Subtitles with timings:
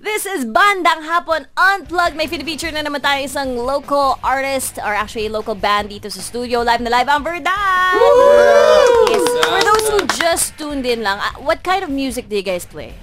[0.00, 2.16] This is Bandang Hapon Unplugged.
[2.16, 6.64] May feature na naman tayo isang local artist or actually local band dito sa studio.
[6.64, 8.00] Live na live ang Verdad!
[9.12, 9.28] Yes.
[9.44, 12.64] For those who just tuned in lang, uh, what kind of music do you guys
[12.64, 12.96] play?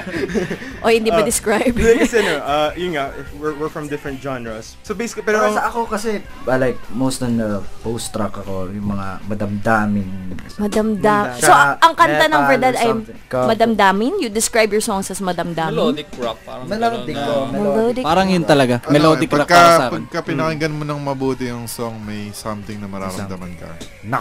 [0.84, 1.72] o hindi ba describe?
[1.72, 4.76] Hindi kasi no, uh, yun nga, we're, we're from different genres.
[4.84, 8.68] So basically, pero Pero ang, sa ako kasi, uh, like, most on the post-track ako,
[8.68, 10.36] yung mga madamdamin.
[10.60, 11.40] Madamdam.
[11.40, 13.16] So, ang kanta ng metal Verdad or ay something.
[13.32, 14.12] Ka- madamdamin?
[14.20, 15.72] You describe your songs as madamdamin?
[15.72, 16.33] Melodic rock.
[16.40, 18.02] Parang Melodic ko, na- melodic.
[18.02, 18.74] Parang yun talaga.
[18.80, 20.02] Ano, Melodic eh, rock pagka, para sa akin.
[20.04, 23.70] Pagka pinakinggan mo ng mabuti yung song, may something na mararamdaman ka.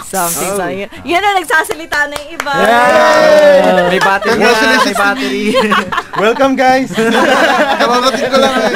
[0.03, 0.69] Something, Oh.
[1.03, 2.53] Yan na, nagsasalita na yung iba.
[2.53, 3.88] Yeah!
[3.88, 5.43] May battery na, Congratulations may battery.
[6.23, 6.89] welcome guys!
[7.79, 8.73] Kararating ko lang eh.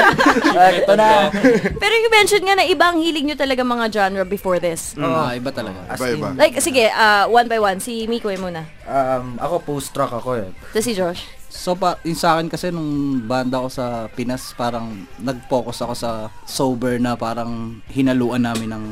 [0.51, 1.09] Ah, Ito na.
[1.81, 4.93] Pero you mentioned nga na iba ang hilig nyo talaga mga genre before this.
[4.97, 5.79] Ah, iba talaga.
[5.87, 6.27] As Iba-iba.
[6.27, 7.77] in, Like, sige, uh, one by one.
[7.77, 8.65] Si Miko yung muna.
[8.83, 10.49] um, ako post-track ako eh.
[10.71, 11.23] Tapos si Josh.
[11.57, 12.85] So, pa, yung sa akin kasi nung
[13.25, 16.11] banda ko sa Pinas, parang nag-focus ako sa
[16.45, 18.85] sober na parang hinaluan namin ng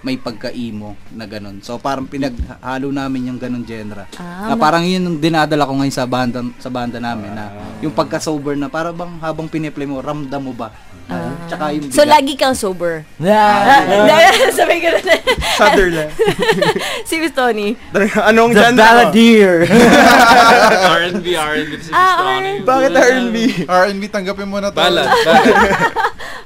[0.00, 1.60] may pagka-emo na ganun.
[1.60, 4.04] So, parang pinaghalo namin yung ganun genre.
[4.16, 7.80] Ah, na parang yun yung dinadala ko ngayon sa banda, sa banda namin na Ah.
[7.80, 10.72] yung pagka-sober na para bang habang piniplay mo, ramdam mo ba?
[11.50, 11.90] Tsaka yung Ah.
[11.90, 12.12] So, bigat.
[12.12, 12.94] lagi kang sober.
[13.18, 13.82] Yeah!
[14.10, 15.14] Dahil sabi ko na.
[15.54, 16.10] Sutherland.
[17.08, 17.74] si Miss Tony.
[18.22, 18.78] Anong The genre?
[18.78, 19.54] Balladeer!
[21.00, 22.62] R&B, R&B si Ah, Mr.
[22.62, 23.36] Bakit R&B?
[23.66, 24.78] R&B, tanggapin mo na to.
[24.78, 25.10] Ballad.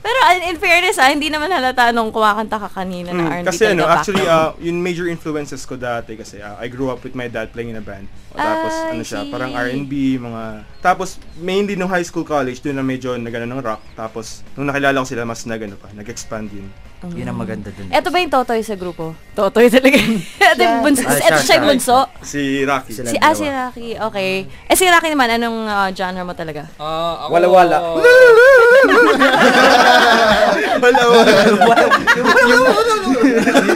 [0.00, 3.62] Pero in fairness ah, hindi naman halata nung kumakanta ka kanina na Mm, R&B kasi
[3.66, 7.24] ano, actually, uh, yung major influences ko dati kasi uh, I grew up with my
[7.24, 8.04] dad playing in a band.
[8.28, 9.30] O, tapos Ah, ano siya, see.
[9.30, 10.42] parang R&B, mga...
[10.78, 13.80] Tapos mainly nung high school, college, doon na medyo nagano ng rock.
[13.94, 16.68] Tapos nung nakilala ko sila, mas nagano pa, nag-expand yun.
[17.04, 17.84] Yun ang maganda dun.
[17.92, 19.12] Eto ba yung Totoy sa grupo?
[19.32, 19.92] Totoy talaga.
[20.56, 21.04] Ito yung bunso.
[21.04, 21.60] Ah, Ito siya, siya yung siya.
[21.68, 21.98] bunso.
[22.24, 22.92] Si Rocky.
[22.96, 23.36] Sila Si, ah, dalawa.
[23.36, 23.88] si Rocky.
[24.00, 24.30] Okay.
[24.64, 26.64] Eh, si Rocky naman, anong uh, genre mo talaga?
[26.80, 27.76] Ah, ako, Wala-wala.
[30.74, 31.84] Wala, wala.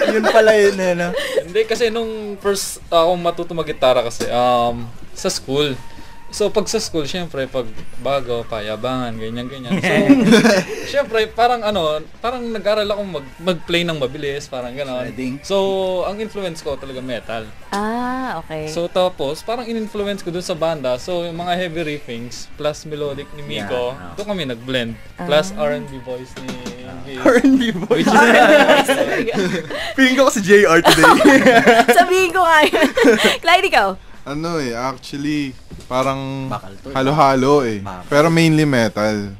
[0.09, 1.09] yun pala yun eh, no?
[1.41, 5.73] Hindi, kasi nung first ako matuto mag-gitara kasi, um, sa school.
[6.29, 7.65] So, pag sa school, syempre, pag
[7.99, 9.81] bago, payabangan, ganyan, ganyan.
[9.81, 9.95] So,
[10.93, 15.09] syempre, parang ano, parang nag-aral ako mag, mag-play ng mabilis, parang gano'n.
[15.41, 15.57] So,
[16.05, 17.49] ang influence ko talaga metal.
[17.73, 18.69] Ah, okay.
[18.69, 21.01] So, tapos, parang in-influence ko dun sa banda.
[21.01, 24.13] So, yung mga heavy riffings, plus melodic ni Miko, Yeah.
[24.13, 25.01] ito kami nag-blend.
[25.17, 26.49] Plus R&B voice ni.
[27.25, 28.05] R&B boy.
[28.05, 28.13] Which is,
[29.97, 31.09] Feeling ko kasi JR today.
[31.89, 32.85] Sabihin ko nga yun.
[33.41, 33.89] Clyde, ikaw?
[34.29, 35.57] Ano eh, actually,
[35.89, 36.95] parang Bakal to eh.
[37.01, 37.81] halo-halo eh.
[37.81, 38.05] Bakal.
[38.13, 39.33] Pero mainly metal.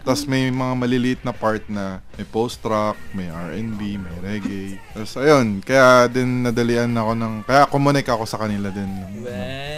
[0.00, 4.76] Tapos may mga maliliit na part na may post-rock, may R&B, may reggae.
[4.92, 8.92] Tapos ayun, kaya din nadalian ako ng, kaya kumunik ako sa kanila din.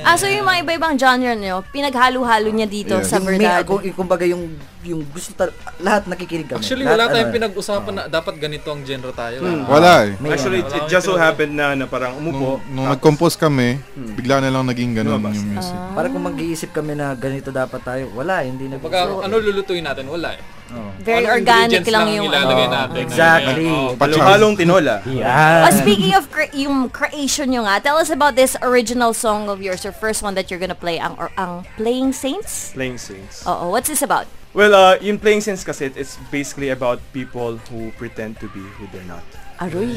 [0.02, 3.06] Ah, so yung mga iba-ibang genre nyo, pinaghalo-halo niya dito Yes.
[3.06, 3.62] sa Yung may, Verdad.
[3.62, 6.58] kung, kumbaga yung, yung gusto tal- lahat nakikinig kami.
[6.58, 9.38] Actually, Lahat, wala tayong ano, pinag-usapan na dapat ganito ang genre tayo.
[9.38, 9.62] Ah.
[9.70, 10.18] Wala eh.
[10.18, 12.58] may- Actually, it, it just so happened na, na parang umupo.
[12.66, 13.78] Nung, nung nag-compose kami,
[14.18, 15.38] bigla na lang naging ganun Lumabas.
[15.38, 15.78] yung music.
[15.94, 20.10] Parang kung mag-iisip kami na ganito dapat tayo, wala, hindi na Pagka, ano lulutuin natin?
[20.10, 20.42] Wala eh.
[20.72, 20.88] Oh.
[21.04, 22.26] Very Anong organic lang ang yung...
[22.32, 22.76] ilalagay ano.
[22.76, 22.96] natin.
[23.04, 23.66] Exactly.
[23.68, 25.04] Oh, Halo-halong tinola.
[25.04, 25.68] Yeah.
[25.68, 29.60] Oh, speaking of cre- yung creation nyo nga, tell us about this original song of
[29.60, 32.72] yours, your first one that you're gonna play, ang, or, ang Playing Saints?
[32.72, 33.44] Playing Saints.
[33.44, 34.24] Oo, what's this about?
[34.56, 38.88] Well, uh, yung Playing Saints kasi, it's basically about people who pretend to be who
[38.92, 39.24] they're not.
[39.62, 39.94] Aroy.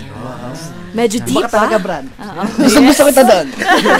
[0.93, 1.81] Medyo deep, Baka talaga, ah.
[1.81, 2.05] Brad.
[2.07, 2.41] Oo.
[2.61, 3.47] Gusto gusto kita doon.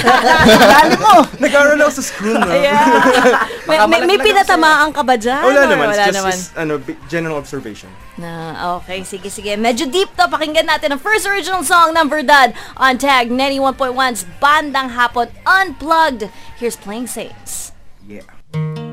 [0.78, 1.26] Dali mo.
[1.42, 2.48] Nag-aaral ako sa school, no?
[2.54, 2.86] Yeah.
[3.70, 5.42] may, may, may pinatamaan ka ba dyan?
[5.42, 5.86] Wala Or naman.
[5.90, 6.36] Wala It's just naman.
[6.38, 6.74] is, ano,
[7.10, 7.90] general observation.
[8.16, 8.32] Na,
[8.80, 9.58] okay, sige, sige.
[9.58, 10.30] Medyo deep to.
[10.30, 16.30] Pakinggan natin ang first original song ng Verdad on Tag 91.1's Bandang Hapon Unplugged.
[16.62, 17.74] Here's Playing Saints.
[18.06, 18.85] Yeah.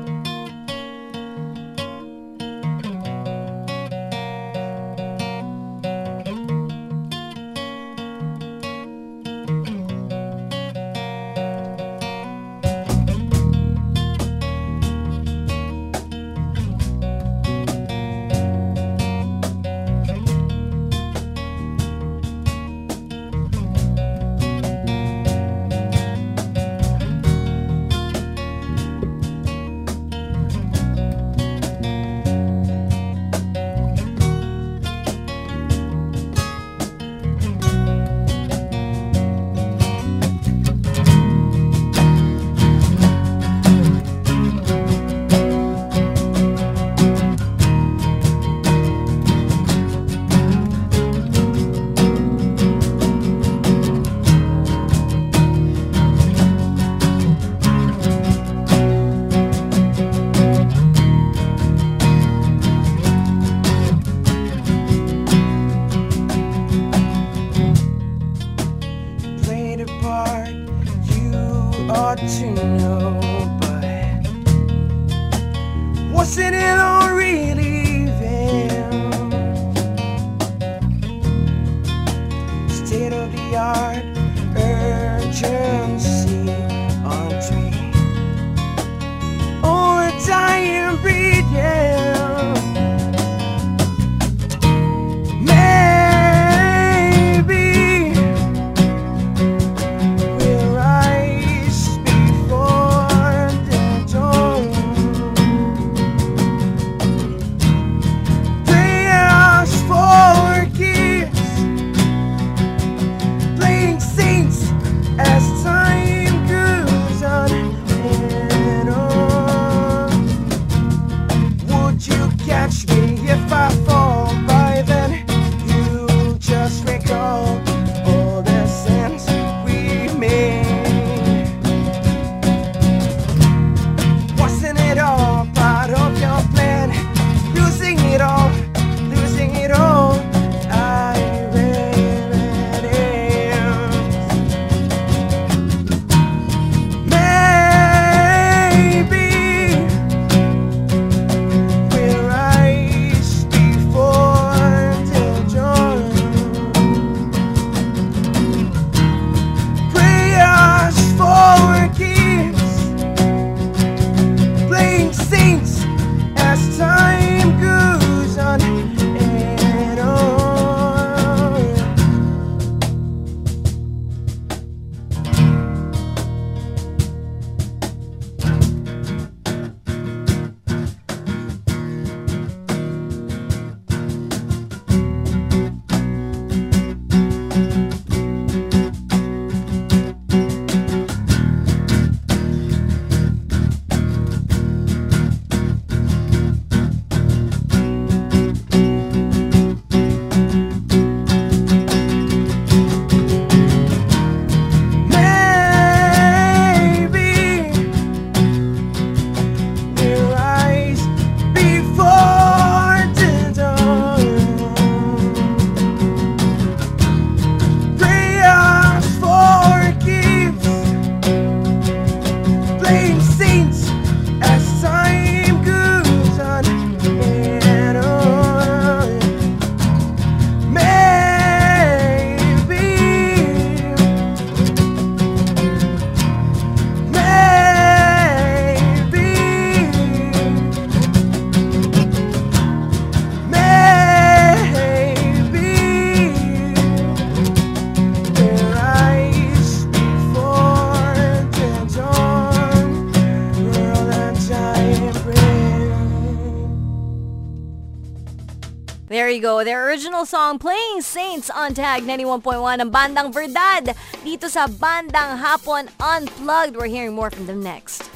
[259.13, 259.63] There you go.
[259.63, 263.93] Their original song, Playing Saints on Tag 91.1 ng Bandang Verdad.
[264.25, 266.73] Dito sa Bandang Hapon Unplugged.
[266.73, 268.12] We're hearing more from them next.